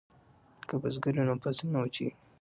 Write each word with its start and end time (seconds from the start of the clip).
که 0.67 0.75
بزګر 0.81 1.15
وي 1.15 1.23
نو 1.29 1.33
فصل 1.43 1.65
نه 1.73 1.79
وچېږي. 1.81 2.13